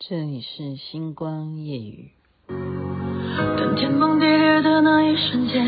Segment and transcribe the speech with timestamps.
[0.00, 2.12] 这里是星光夜语。
[2.46, 5.66] 当天崩地裂的那一瞬间，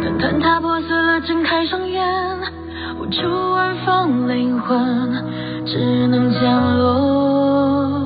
[0.00, 2.00] 当坍塌破碎了，睁开双眼，
[3.00, 5.12] 无处安放灵魂，
[5.66, 7.98] 只能降落。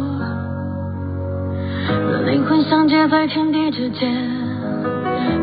[2.24, 4.10] 灵魂相接在天地之间，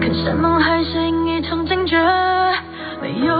[0.02, 1.96] 看山盟海誓已成惊觉，
[3.04, 3.36] 没有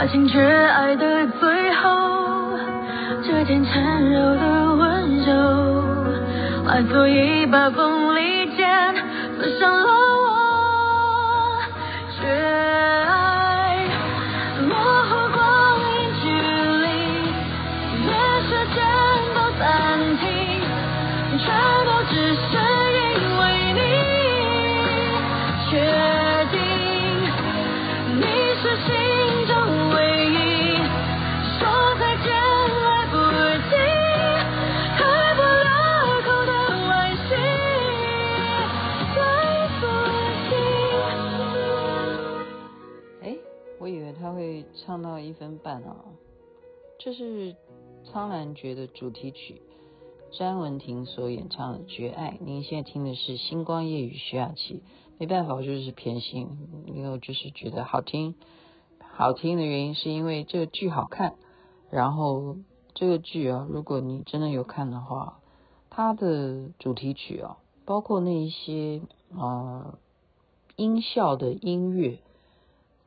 [0.00, 2.56] 爱情却爱的最后，
[3.22, 5.84] 这点缠绕的温柔，
[6.64, 8.94] 化作一把锋利剑，
[9.38, 10.30] 刺伤了我。
[44.00, 45.94] 对，他会唱到一分半啊，
[46.98, 47.52] 这是
[48.02, 49.60] 《苍兰诀》的主题曲，
[50.32, 52.38] 詹雯婷所演唱的《绝爱》。
[52.42, 54.82] 您现在听的是《星光夜雨》徐雅琪。
[55.18, 56.48] 没办法，我就是偏心，
[56.86, 58.36] 因为我就是觉得好听。
[59.02, 61.34] 好听的原因是因为这个剧好看，
[61.90, 62.56] 然后
[62.94, 65.40] 这个剧啊，如果你真的有看的话，
[65.90, 69.02] 它的主题曲啊，包括那一些
[69.38, 69.98] 啊、
[70.76, 72.20] 音效的音乐。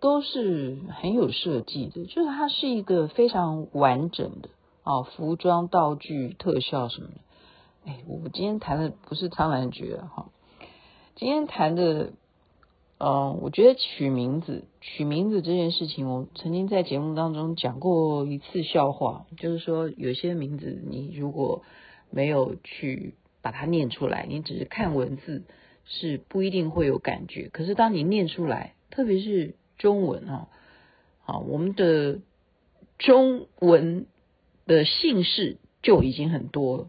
[0.03, 4.49] 都是很有设计的，就是它是一个非常完整的
[4.83, 7.13] 啊，服装、道具、特效什么的。
[7.85, 10.29] 哎，我今天谈的不是《苍兰诀》哈，
[11.15, 12.11] 今天谈的，
[12.97, 21.63] 嗯，我觉得取名字，取名字这件事情，我曾经在节目当中讲过一次笑话，就是说有些名字你如果
[22.09, 25.43] 没有去把它念出来，你只是看文字
[25.85, 29.55] 是不一定会有感觉，可是当你念出来，特别是。
[29.77, 30.47] 中文啊，
[31.21, 32.19] 好，我们的
[32.99, 34.05] 中文
[34.65, 36.87] 的姓氏就已经很多了。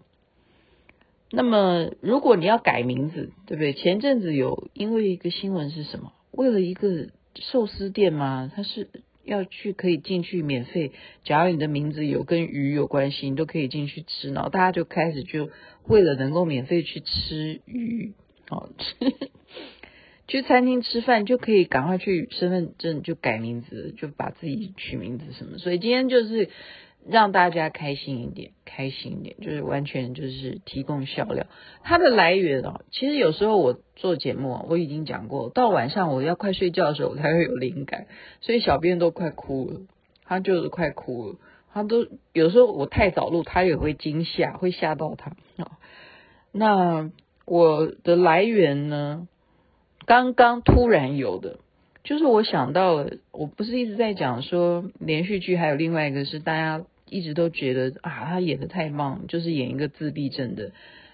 [1.31, 3.73] 那么，如果你要改名字，对不对？
[3.73, 6.12] 前阵子有因为一个新闻是什么？
[6.31, 8.89] 为了一个寿司店嘛，他是
[9.25, 10.93] 要去可以进去免费，
[11.25, 14.33] 假如你的名字有跟鱼有关系，你都可以进去吃。
[14.33, 15.50] 然后大家就开始就
[15.89, 18.12] 为了能够免费去吃鱼，
[18.49, 18.94] 好吃。
[20.27, 25.59] 去餐厅吃饭就可以赶快去身份证就改名字，就把自己取名字什么。
[25.59, 26.49] 所以今天就是
[27.07, 31.47] 让大家开心一点，开心一点，就是完全就是提供笑料。
[31.83, 38.06] 它的来源哦，其实有时候我做节目我已经讲过，到晚上我要快睡觉的时候我才会有灵感，
[38.41, 39.81] 所以小编都快哭了，
[40.25, 41.37] 他就是快哭了，
[41.75, 45.37] 他都有时候我太早录，他也会惊吓，会吓到他。
[46.51, 47.11] 那
[47.45, 49.29] 我的来源呢？
[50.06, 51.59] 刚刚突然有的，
[52.03, 60.72] 就是我想到了，我不是一直在讲说连续剧，还有另外一个是大家一直都觉得啊，他演的太棒，就是演一个自闭症的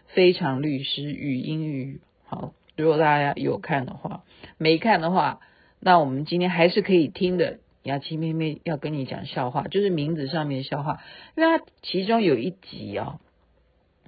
[0.09, 2.01] 非常律师语英语。
[2.25, 4.25] 好，如果大家有看的话，
[4.59, 5.41] 没看的话，
[5.79, 7.59] 那我们今天还是可以听的。
[7.83, 11.01] 雅琪妹妹要跟你讲笑话，就是名字上面笑话，
[11.35, 13.21] 因为他其中有一集啊，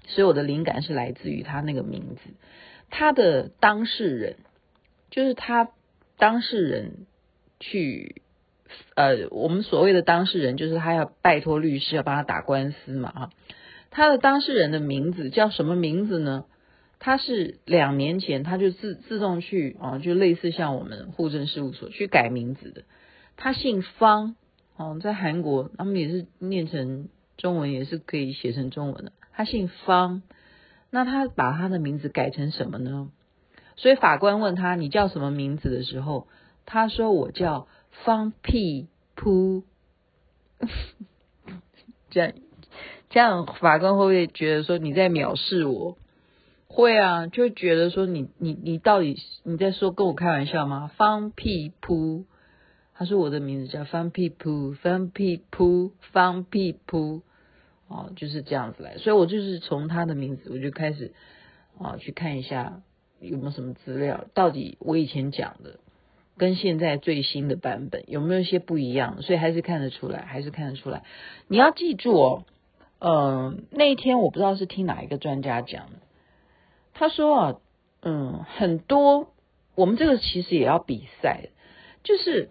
[0.07, 2.31] 所以我的灵感是来自于他那个名字，
[2.91, 4.37] 他的当事人。
[5.13, 5.69] 就是他
[6.17, 7.07] 当事人
[7.61, 8.23] 去，
[8.95, 13.31] 呃，我们所谓的当事人，就是他要拜托律师要帮他打官司嘛，哈。
[13.91, 16.47] 他的当事人的名字叫什么名字呢？
[16.99, 22.85] 他是两年前他就自自动去啊，就类似像我们户政事务所去改名字的。
[23.37, 24.35] 他姓方，
[24.77, 29.13] 哦，在韩国他们也是念成中文，也是可以写成中文的。
[29.35, 30.23] 他姓方，
[30.89, 33.11] 那他把他的名字改成什么呢？
[33.77, 36.27] 所以法官问他，你叫什么名字的时候，
[36.67, 37.67] 他说我叫
[38.05, 39.65] 方屁扑。
[42.11, 42.33] 这样
[43.11, 45.97] 这样法官会不会觉得说你在藐视我？
[46.69, 50.91] 会啊，就觉得说你你你到底你在说跟我开玩笑吗？
[50.97, 52.25] 方屁扑，
[52.95, 57.23] 他说我的名字叫方屁扑，方屁扑，方屁扑，
[57.89, 58.97] 哦，就是这样子来。
[58.97, 61.13] 所以我就是从他的名字我就开始
[61.79, 62.81] 啊去看一下。
[63.23, 64.27] 有没有什么资料？
[64.35, 65.79] 到底我以前讲的
[66.37, 69.23] 跟现在最新的版本有没有一些不一样？
[69.23, 71.05] 所以还是看得出来，还是看得出来。
[71.47, 72.45] 你要记住哦，
[72.99, 75.93] 嗯、呃，那一天我不知道是听哪一个专家讲的，
[76.95, 77.61] 他说啊，
[78.03, 79.33] 嗯，很多
[79.75, 81.49] 我们这个其实也要比赛，
[82.03, 82.51] 就是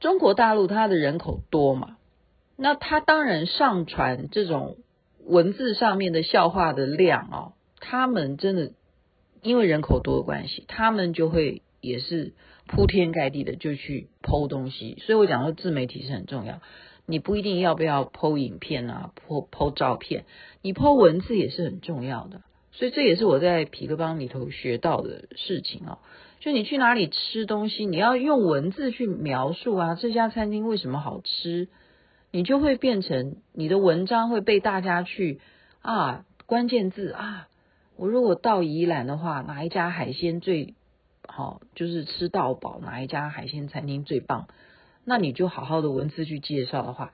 [0.00, 1.96] 中国大陆它的人口多嘛，
[2.56, 4.76] 那它当然上传这种
[5.24, 8.72] 文字上面的笑话的量哦，他们真的
[9.42, 12.32] 因为人口多的关系，他们就会也是
[12.66, 16.60] 铺天盖地的就去剖东西，所以我讲说自媒体是很重要。
[17.06, 20.24] 你不一定要不要剖影片啊剖剖照片，
[20.62, 22.40] 你剖文字也是很重要的。
[22.72, 25.98] 所以这也是我在皮克邦里头学到的事情哦。
[26.40, 31.68] 就你去哪里吃东西，你要用文字去描述啊，这家餐厅为什么好吃，
[32.32, 35.40] 你就会变成你的文章会被大家去
[35.82, 37.48] 啊，关键字啊。
[37.96, 40.74] 我如果到宜兰的话，哪一家海鲜最
[41.26, 41.60] 好？
[41.74, 44.48] 就是吃到饱，哪一家海鲜餐厅最棒？
[45.04, 47.12] 那你就好好的文字去介绍的话，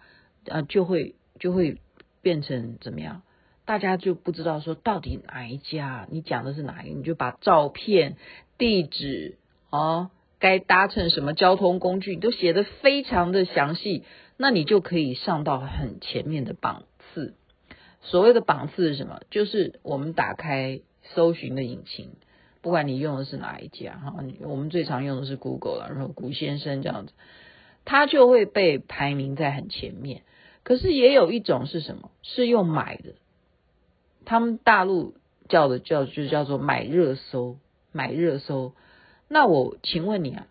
[0.48, 1.78] 啊，就会就会
[2.22, 3.22] 变成怎么样？
[3.66, 8.16] 大家就不知道说到底哪一家，你讲的是哪一个，你就把照片、
[8.58, 9.36] 地址
[9.70, 14.04] 哦，该搭乘什么交通工具，你都写得非常的详细，
[14.36, 17.34] 那你就可以上到很前面的榜次。
[18.02, 19.20] 所谓的榜次是什么？
[19.30, 20.80] 就是我们打开
[21.14, 22.12] 搜寻的引擎，
[22.62, 27.12] 不管你用的是哪一家哈，我们最常用的是 Google 了，然后古先生这样子，
[27.84, 30.22] 它就会被排名在很前面。
[30.62, 32.10] 可是也有一种是什么？
[32.22, 33.14] 是用买的。
[34.24, 35.14] 他们大陆
[35.48, 37.58] 叫的叫就叫做买热搜，
[37.92, 38.74] 买热搜。
[39.26, 40.46] 那我请问你啊，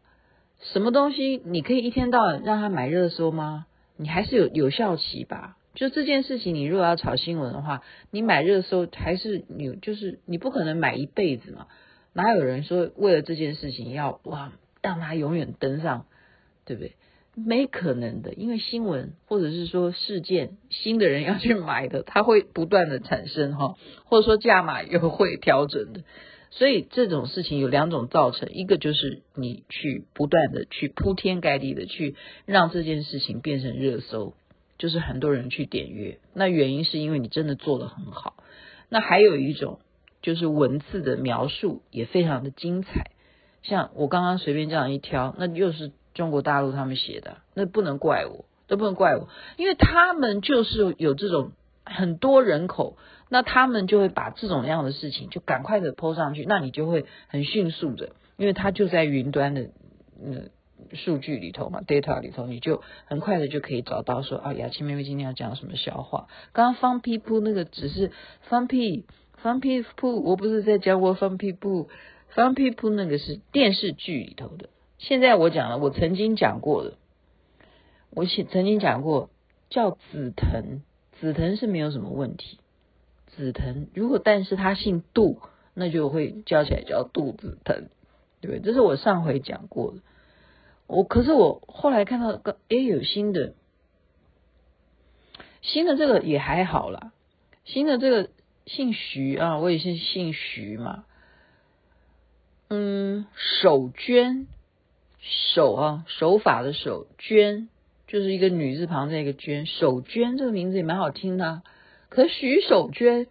[0.59, 3.65] 什么东西你可以一天到晚让他买热搜吗？
[3.97, 5.57] 你还是有有效期吧？
[5.79, 11.67] 就这件事情，你如果要炒新闻的话，你买热搜还是你就是你不可能买一辈子嘛？
[12.11, 16.05] 哪有人说为了这件事情要哇让它永远登上，
[16.65, 16.95] 对不对？
[17.33, 26.01] 没可能的，因为新闻或者是说事件，新的人要去买的，它会不断的产生哈，或者说价码又会调整的，
[26.49, 32.15] 所以这种事情有两种造成，一个就是你去不断的去铺天盖地的去
[32.45, 34.33] 让这件事情变成热搜，
[34.79, 38.33] 就是很多人去点阅，那原因是因为你真的做得很好，
[38.89, 39.79] 那还有一种
[40.23, 43.11] 就是文字的描述也非常的精彩，
[43.61, 45.91] 像我刚刚随便这样一挑，那又是。
[46.15, 51.51] 中国大陆他们写的，那不能怪我，都不能怪我，因为他们就是有这种
[51.85, 52.97] 很多人口，
[53.29, 59.69] 那他们就会把这种样的事情就赶快的抛上去，那你就会很迅速的，因为它就在云端的
[60.21, 60.49] 嗯
[60.93, 66.27] 数据里头嘛，data 里头，你就很快的就可以找到说啊，雅琪妹妹今天要讲什么笑话。
[66.53, 69.05] 刚刚放屁噗那个只是放屁
[69.37, 71.87] 放屁噗，我不是在讲过放屁噗，
[72.29, 74.69] 放屁噗那个是电视剧里头的。
[74.97, 76.97] 现在我讲了，我曾经讲过的，
[78.11, 79.29] 我曾经讲过
[79.69, 80.81] 叫紫藤，
[81.19, 82.59] 紫藤是没有什么问题。
[83.27, 85.39] 紫藤如果但是他姓杜，
[85.73, 87.87] 那就会叫起来叫杜紫藤，
[88.41, 88.59] 对不对？
[88.59, 89.99] 这是我上回讲过的。
[90.89, 93.53] 我可是我后来看到个，哎，有新的，
[95.61, 97.13] 新的这个也还好啦。
[97.63, 98.29] 新的这个
[98.65, 101.05] 姓徐啊，我也是姓徐嘛。
[102.69, 104.47] 嗯，手绢。
[105.53, 107.67] 手啊，手法的手，绢
[108.07, 111.61] 就是一个女字旁再一个绢，手绢这个名字也蛮好听的。
[112.07, 113.27] 可徐手绢，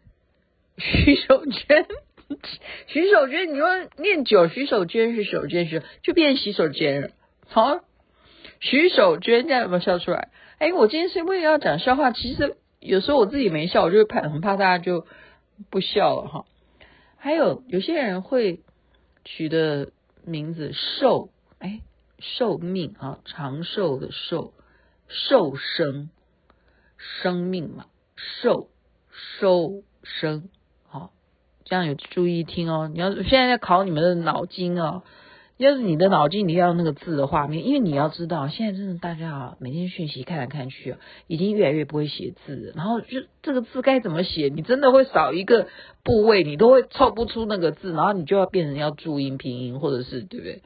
[0.76, 1.86] 徐手绢，
[2.88, 7.08] 徐守绢，你说念久，徐守绢是手绢，是就变洗手间了。
[7.48, 7.80] 好，
[8.60, 10.30] 徐守娟，这样有没有笑出来？
[10.58, 15.06] 哎，我今天是为了要讲笑话，其实有时候我自己没笑，我就怕很怕大家就
[15.70, 16.44] 不笑了哈。
[17.16, 18.60] 还有有些人会
[19.24, 19.90] 取的
[20.24, 21.30] 名字寿。
[21.58, 21.80] 哎，
[22.20, 24.52] 寿命啊，长寿的寿，
[25.08, 26.08] 寿生，
[26.96, 28.68] 生命嘛，寿，
[29.40, 30.48] 寿生，
[30.86, 31.10] 好，
[31.64, 32.88] 这样有注意听哦。
[32.92, 35.02] 你要现在在考你们的脑筋哦，
[35.58, 45.66] 要是你的脑筋里要那个字的画面，因为你要知道，现在真的大家啊，每天讯息看来看去啊，已经越来越不会写字，然后就这个字该怎么写，你真的会少一个
[46.04, 50.62] 部位，你都会凑不出那个字，然后你就要变成要注音拼音，或者是对不对？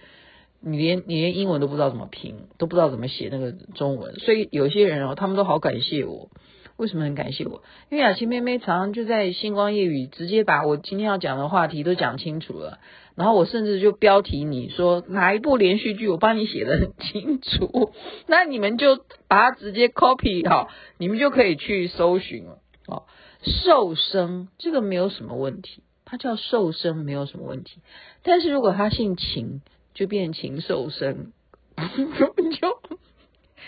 [0.60, 6.28] 你连你连英文都不知道怎么拼，都不知道怎么写那个中文，所以有些人哦，他们都好感谢我。
[6.76, 7.62] 为什么很感谢我？
[7.90, 12.78] 因为雅琪妹妹常常就在星光夜语直接把我今天要讲的话题都讲清楚了，
[13.14, 17.92] 然后我甚至就标题你说哪一部连续剧，我帮你写得很清楚，
[18.26, 18.96] 那你们就
[19.28, 22.58] 把它直接 copy 好，你们就可以去搜寻了。
[22.86, 23.04] 哦，
[23.42, 27.80] 瘦身这个没有什么问题，他叫瘦身没有什么问题，
[28.22, 29.60] 但是如果他姓秦。
[29.94, 31.34] 就变禽兽生，
[31.76, 32.80] 就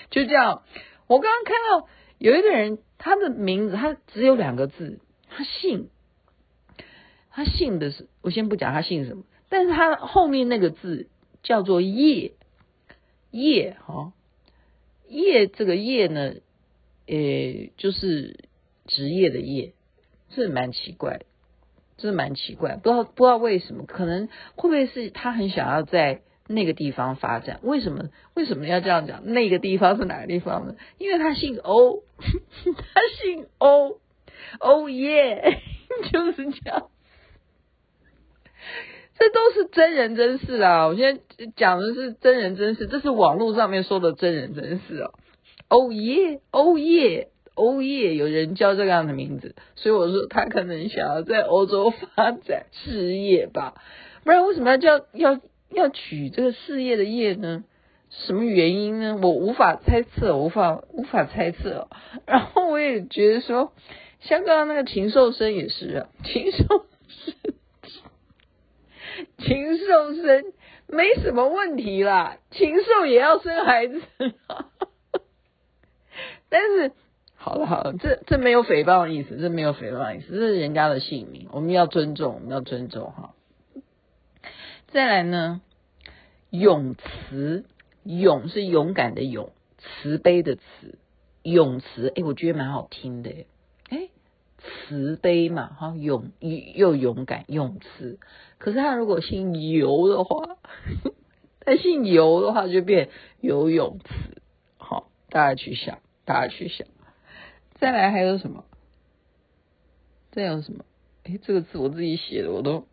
[0.09, 0.63] 就这样。
[1.07, 5.91] 我刚刚看到有一个人，他的名字他只有两个字，他姓，
[7.29, 11.09] 他姓的是，我先不讲他姓什么，但是他后面那个字
[11.43, 12.33] 叫做叶，
[13.31, 14.15] 叶哈，
[15.07, 16.37] 业这个业呢，
[17.07, 18.49] 呃，就是
[18.87, 19.75] 职业的业，
[20.31, 21.27] 这蛮奇怪，
[21.99, 27.61] 真的蛮奇怪，不知道不知道为什么，可能会不会是他很想要在那个地方发展？
[27.63, 29.25] 为什么为什么要这样讲？
[29.25, 30.77] 那个地方是哪个地方呢？
[30.99, 33.99] 因为他姓欧， 他姓欧，
[34.59, 35.61] 欧耶，
[36.13, 36.89] 就是这样。
[39.17, 40.89] 这都是真人真事啊！
[40.89, 41.23] 我现在
[41.55, 45.15] 讲的是真人真事，这是网络上面说的真人真事哦。
[45.69, 53.75] 欧耶，欧耶，欧耶，有人叫这样的名字，所以我说他可能想要在欧洲发展事业吧，
[54.25, 55.41] 不然为什么要叫要
[55.75, 57.65] 要取这个事业的业呢？
[58.11, 59.19] 什么原因呢？
[59.21, 61.89] 我无法猜测，无法无法猜测。
[62.27, 63.73] 然后我也觉得说，
[64.21, 67.35] 像刚刚那个禽兽生也是啊， 禽兽生。
[69.39, 70.45] 禽兽生
[70.87, 74.01] 没什么问题啦，禽兽也要生孩子。
[76.49, 76.93] 但是
[77.35, 83.34] 好了好了，这这没有诽谤的意思，这没有诽谤的意思，这是人家的姓名，我们要尊重，我们要尊重哈。
[84.95, 85.61] 再来呢，
[86.51, 87.65] 勇慈，
[88.05, 90.63] 勇是勇敢的勇，慈悲的慈，
[91.43, 93.47] 勇慈，哎，我觉得蛮好听的，
[93.89, 94.11] 哎。
[94.89, 98.21] 慈悲嘛，哈，勇又勇敢，勇慈。
[98.59, 100.59] 可是他如果姓游的话，
[101.59, 103.09] 他姓游的话就变
[103.41, 104.41] 游泳慈。
[104.79, 106.87] 好，大家去想，大家去想。
[107.81, 108.65] 再来还有什么？
[110.31, 110.85] 再有什么？
[111.25, 112.87] 哎，这个字我自己写的，我都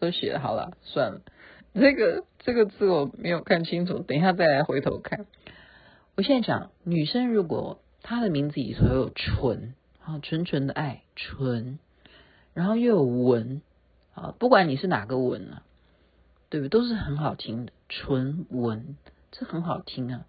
[0.00, 1.20] 都写好了，算了。
[1.74, 5.26] 这个这个字我没有看清楚，等一下再来回头看。
[6.16, 9.74] 我现在讲，女生如果她的名字里头有纯。
[10.00, 11.78] 啊，纯纯的爱，纯，
[12.54, 13.60] 然后又有文，
[14.14, 15.62] 啊，不管你是哪个文啊，
[16.48, 16.70] 对不对？
[16.70, 18.96] 都是很好听的，纯文，
[19.30, 20.24] 这很好听啊。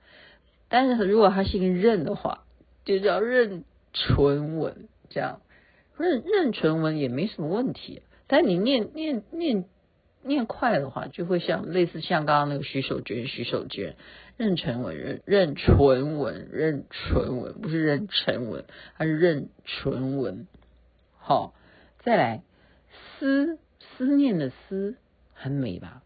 [0.67, 2.43] 但是如果他姓任的话，
[2.83, 5.39] 就叫任纯文，这样
[5.97, 8.01] 任任纯文也没什么问题。
[8.29, 9.65] 但你念念念
[10.24, 13.98] 念快的话，就会像类似像刚刚那个徐守娟，徐守娟。
[14.38, 18.63] 任纯文，任任纯文，任纯文，不是任晨文，
[18.98, 20.48] 他是任纯文。
[21.17, 21.53] 好，
[22.03, 22.41] 再来
[23.19, 24.95] 思思念的思，
[25.33, 26.03] 很美吧？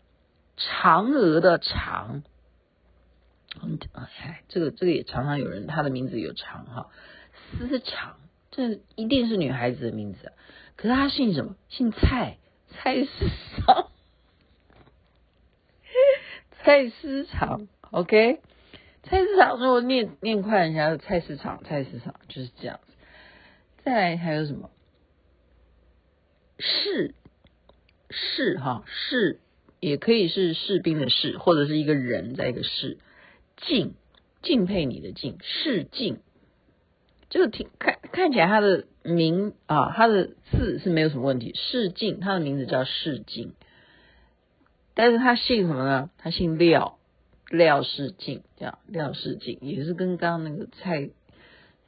[0.58, 2.24] 嫦娥的嫦，
[3.94, 6.89] 哎，这个这个也常常有人，他的名字有嫦哈，
[7.51, 8.18] 思长，
[8.50, 10.32] 这一定是女孩子的名字。
[10.75, 11.56] 可是他姓什么？
[11.70, 12.38] 姓蔡，
[12.70, 13.10] 蔡思
[13.65, 13.92] 长，
[16.51, 17.68] 蔡思长。
[17.92, 18.42] OK，
[19.03, 22.94] 菜市场如果念念快，人家的菜市场，菜市场就是这样子。
[23.84, 24.70] 再来还有什么？
[26.58, 27.13] 士
[28.10, 29.39] 士哈士
[29.80, 32.98] 也可以是士兵的士，或者是一个人在一个士。
[33.58, 33.96] 敬
[34.42, 36.20] 敬佩你的敬，士敬。
[37.30, 41.54] 这个挺看看起来他的名啊，他的字是没有什么问题。
[41.56, 43.54] 士敬他的名字叫士敬，
[44.96, 46.10] 但是他姓什么呢？
[46.18, 46.98] 他姓廖。
[47.50, 51.10] 廖世进，这样廖世进也是跟刚刚那个蔡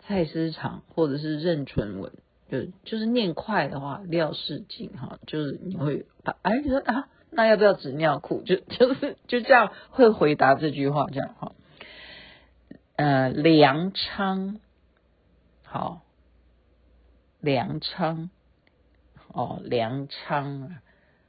[0.06, 2.12] 蔡思长或者是任纯文，
[2.52, 8.44] 就就是念快的话，廖世进哈，就是你会把哎你说啊，那要不要纸尿裤？
[8.44, 11.54] 就就是就这样会回答这句话这样哈。
[12.98, 14.60] 呃，梁昌，
[15.64, 16.02] 好，
[17.46, 18.30] 良昌，
[19.30, 20.70] 哦，良昌啊，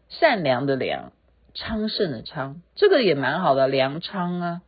[0.08, 1.12] 善良的良。
[1.58, 4.62] 昌盛的昌，这个也蛮好的，梁昌啊。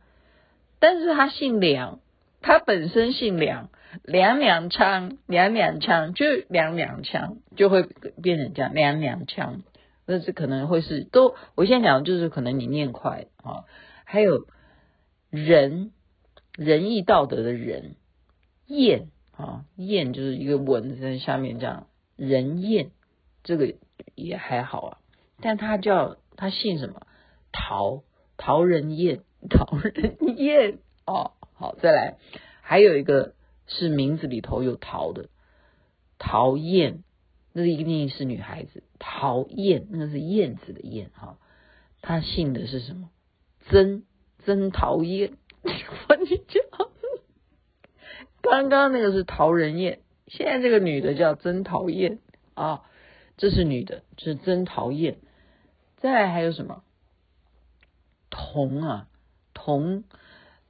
[0.79, 1.99] 但是他姓梁，
[2.41, 3.69] 他本身姓梁，
[4.01, 7.83] 梁梁昌，梁梁昌，就梁梁昌，就会
[8.23, 9.61] 变成这样，梁梁昌。
[10.07, 13.65] 那这可能会是都，我现在讲的就是可能你念快啊。
[14.03, 14.47] 还有
[15.29, 15.91] 仁，
[16.57, 17.93] 仁义道德的仁，
[18.67, 22.91] 谚啊，燕就是一个文字在下面这样，人燕，
[23.43, 23.73] 这个
[24.15, 24.97] 也还好啊，
[25.41, 26.17] 但他叫。
[26.41, 27.05] 他姓什么？
[27.51, 28.03] 陶
[28.37, 31.33] 陶仁燕， 陶仁燕哦。
[31.53, 32.17] 好，再来，
[32.61, 33.33] 还有一个
[33.67, 35.27] 是名字里头有陶的，
[36.17, 37.03] 陶燕，
[37.51, 38.83] 那一定是女孩子。
[38.99, 41.37] 陶燕，那是燕子的燕哈。
[42.01, 43.09] 他姓的是什么？
[43.65, 44.03] 曾
[44.45, 45.33] 曾陶燕。
[45.61, 46.63] 我你讲，
[48.49, 52.19] 刚刚那个是陶仁燕，现在这个女的叫曾陶燕
[52.53, 52.81] 啊，
[53.37, 55.17] 这是女的，是曾陶燕。
[55.97, 56.81] 再还有什么？
[58.29, 59.07] 同啊，
[59.53, 60.03] 同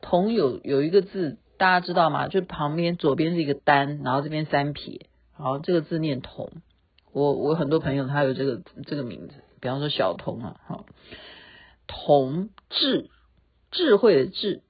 [0.01, 2.27] 同有有一个字，大家知道吗？
[2.27, 6.51] 就旁边左边是一个单，然后这边三撇，好，这个字念同。
[7.11, 10.85] 我我很多朋友他有这个这个名字，比方说小童啊，好，
[11.87, 13.09] 同智
[13.71, 14.61] 智慧的智，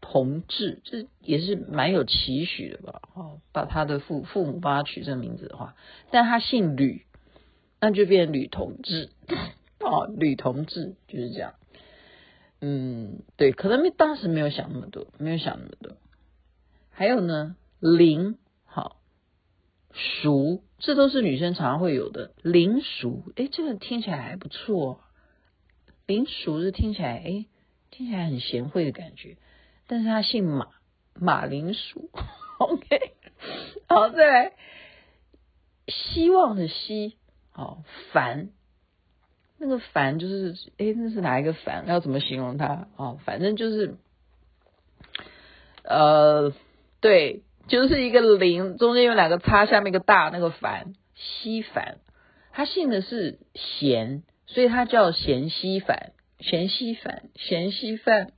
[0.00, 3.02] 同志，这也是蛮有期许的吧？
[3.14, 5.74] 哦，把他的父父母帮他取这个名字的话，
[6.10, 7.04] 但他姓吕，
[7.80, 9.10] 那就变吕同志。
[9.80, 11.54] 哦，吕同志就是这样。
[12.60, 15.96] 嗯，对，可能没当时没有想那么多，没有想那么多。
[16.90, 18.96] 还有呢，林，好，
[19.92, 22.32] 熟，这都是女生常常会有的。
[22.42, 25.00] 林熟，哎，这个听起来还不错。
[26.06, 27.46] 林熟是听起来，哎，
[27.90, 29.36] 听起来很贤惠的感觉。
[29.88, 30.68] 但是他姓马，
[31.14, 32.10] 马铃薯。
[32.58, 33.14] OK，
[33.88, 34.52] 好，再来，
[35.88, 37.16] 希望的希，
[37.50, 38.50] 好，凡。
[39.60, 41.86] 那个凡就是，哎，那是哪一个凡？
[41.88, 42.86] 要怎么形容他？
[42.96, 43.96] 哦，反正就是，
[45.82, 46.52] 呃，
[47.00, 51.98] 对，就是一个零，中间有两个叉，下面一个大，那个凡，希凡，
[52.52, 58.32] 他姓的是贤，所以他叫贤希凡，贤希凡，贤希凡，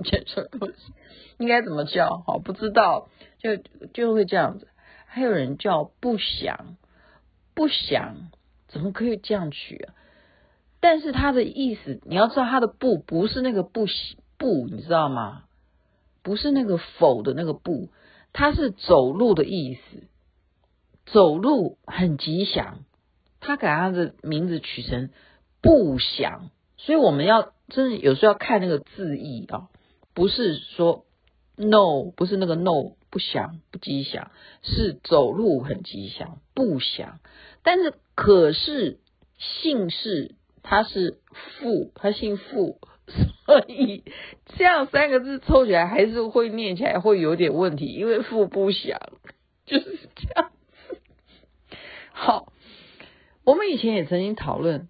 [1.38, 2.22] 应该怎么叫？
[2.26, 3.56] 好，不知道，就
[3.92, 4.68] 就会这样子。
[5.06, 6.76] 还有人叫不祥，
[7.54, 8.30] 不祥，
[8.68, 9.94] 怎么可以这样取啊？
[10.80, 13.86] 但是他的意思，你要知道他的不不是那个不
[14.38, 15.44] 不，你知道吗？
[16.22, 17.88] 不是那个否的那个不，
[18.32, 20.04] 他是走路的意思，
[21.06, 22.84] 走路很吉祥。
[23.42, 25.08] 他给他的名字取成
[25.62, 29.68] 不祥，所以我们要真的有时候要看那个字义啊，
[30.12, 31.06] 不是说
[31.56, 34.30] no，不是那个 no 不祥不吉祥，
[34.62, 37.20] 是走路很吉祥不祥。
[37.62, 38.98] 但是可是
[39.38, 40.34] 姓氏。
[40.62, 42.78] 他是傅，他姓傅，
[43.46, 44.04] 所以
[44.44, 49.00] 这样三个字凑起来还是会念起来会有点问题，因为傅不祥，
[49.64, 50.52] 就是这样。
[52.12, 52.52] 好，
[53.42, 54.86] 我们以前也曾经讨论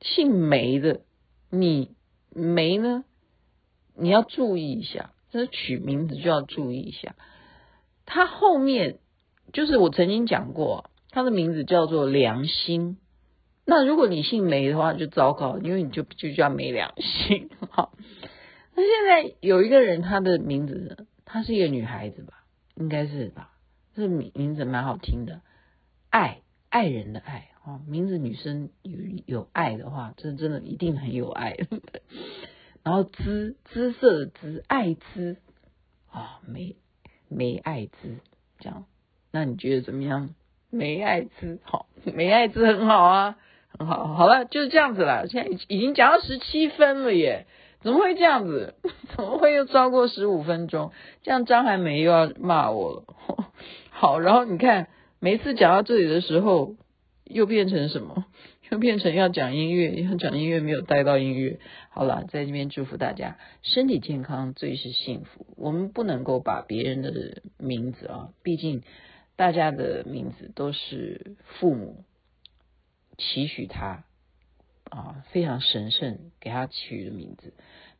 [0.00, 1.02] 姓梅的，
[1.48, 1.93] 你
[2.34, 3.04] 梅呢？
[3.96, 7.14] 你要注意一下，这取名字就要注意一下。
[8.06, 8.98] 他后面
[9.52, 12.98] 就是我曾经讲过，他的名字叫做良心。
[13.64, 17.48] 那如果你姓梅的话就糟糕，因为你就就叫没良心。
[17.70, 17.92] 好，
[18.74, 22.44] 那现在有一个人，他的名字，她是一个女孩子吧？
[22.74, 23.52] 应该是吧？
[23.94, 25.40] 这名名字蛮好听的，
[26.10, 31.56] 爱爱人的爱啊，名字女生有有爱的话，这真的一定很有爱。
[32.84, 35.36] 然后姿姿色的姿，爱姿
[36.10, 36.76] 啊，没
[37.28, 38.18] 没爱姿
[38.58, 38.84] 这样，
[39.32, 40.34] 那你觉得怎么样？
[40.70, 43.38] 没爱姿好，没爱姿很好啊。
[43.76, 45.26] 很好，好了，就是这样子了。
[45.26, 47.46] 现在已经讲到十七分了耶，
[47.80, 48.74] 怎么会这样子？
[49.16, 50.92] 怎么会又超过十五分钟？
[51.22, 53.04] 这样张海梅又要骂我了。
[53.90, 54.86] 好，然后你看，
[55.18, 56.76] 每次讲到这里的时候，
[57.24, 58.26] 又变成什么？
[58.70, 61.60] 又变成要讲音乐，要讲音乐没有带到音乐。
[61.90, 65.46] 好了，在这边祝福大家身体健康，最是幸福。
[65.56, 68.82] 我们不能够把别人的名字啊，毕竟
[69.36, 72.04] 大家的名字都是父母。
[73.16, 74.04] 期许他
[74.90, 77.52] 啊，非常神圣，给他取的名字。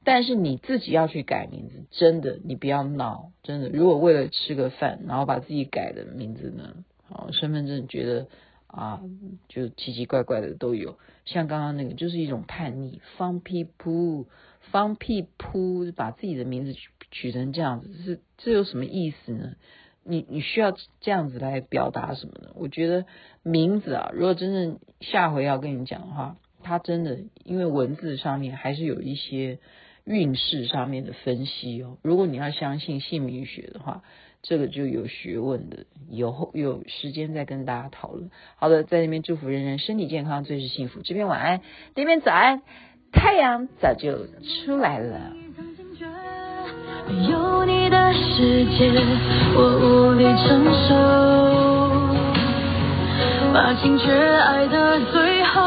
[0.03, 3.69] 但是你自己要去改名字，真的，你不要闹，真的。
[3.69, 8.27] 如果为了吃个饭，然后把自己改的名字呢，哦，身份证觉得
[8.75, 9.01] 啊，
[9.49, 10.99] 就奇奇怪怪的都有。
[11.25, 14.27] 像刚刚那个，就是一种叛逆，放屁噗，
[14.71, 19.55] 放屁噗，把自己的名字取取成这样子，是这有什么意思呢？
[20.03, 22.51] 你你需要这样子来表达什么呢？
[22.57, 23.07] 我觉得
[23.43, 29.61] 名字啊，如果真正下回要跟你讲的话，它真的因为文字上面还是有一些
[30.05, 31.97] 运势上面的分析哦。
[32.03, 34.03] 如果你要相信姓名学的话，
[34.47, 38.31] 这个就有学问的，以后有时间再跟大家讨论。
[38.57, 41.01] 好的，在那边祝福人人身体健康，最是幸福。
[41.03, 41.63] 这边晚安，
[41.97, 42.61] 那边早安，
[43.11, 44.27] 太阳早就
[44.67, 45.33] 出来了。
[47.09, 48.93] 没有你的世界，
[49.57, 50.95] 我无力承受。
[53.55, 55.61] 把情却爱的最后，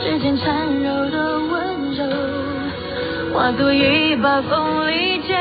[0.00, 2.06] 指尖缠绕的温柔，
[3.34, 5.36] 化作一把锋利剑，